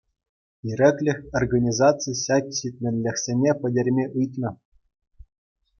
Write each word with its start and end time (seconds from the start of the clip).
«Ирӗклӗх» 0.69 1.19
организаци 1.39 2.11
ҫак 2.23 2.45
ҫитменлӗхсене 2.61 3.51
пӗтерме 3.65 4.05
ыйтнӑ. 4.23 4.51